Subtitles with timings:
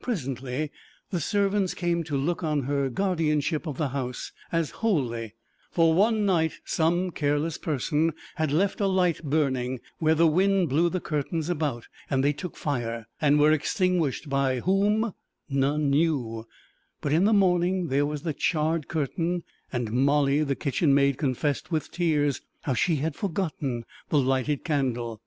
[0.00, 0.72] Presently
[1.10, 5.34] the servants came to look on her guardianship of the house as holy,
[5.70, 10.88] for one night some careless person had left a light burning where the wind blew
[10.90, 15.14] the curtains about, and they took fire, and were extinguished, by whom
[15.48, 16.44] none knew;
[17.00, 21.92] but in the morning there was the charred curtain, and Molly, the kitchenmaid, confessed with
[21.92, 25.22] tears how she had forgotten the lighted candle.